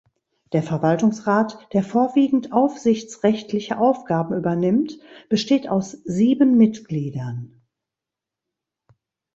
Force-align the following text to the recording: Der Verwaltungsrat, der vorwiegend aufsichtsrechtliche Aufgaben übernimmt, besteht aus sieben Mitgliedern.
Der 0.51 0.63
Verwaltungsrat, 0.63 1.67
der 1.73 1.83
vorwiegend 1.83 2.53
aufsichtsrechtliche 2.53 3.77
Aufgaben 3.77 4.35
übernimmt, 4.35 4.97
besteht 5.29 5.69
aus 5.69 5.91
sieben 5.91 6.57
Mitgliedern. 6.57 7.61